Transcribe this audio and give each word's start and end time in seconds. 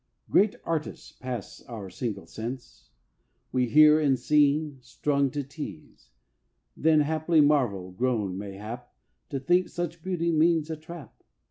Great 0.31 0.55
artists 0.63 1.11
pass 1.11 1.61
our 1.67 1.87
single 1.87 2.25
sense; 2.25 2.89
We 3.51 3.67
hear 3.67 3.99
in 3.99 4.17
seeing, 4.17 4.79
strung 4.81 5.29
to 5.29 5.43
tense; 5.43 6.09
Then 6.75 7.01
haply 7.01 7.39
marvel, 7.39 7.91
groan 7.91 8.35
mayhap, 8.35 8.91
To 9.29 9.39
think 9.39 9.69
such 9.69 10.01
beauty 10.01 10.31
means 10.31 10.71
a 10.71 10.75
trap. 10.75 11.21